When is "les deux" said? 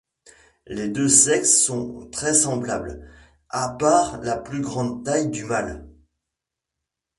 0.65-1.07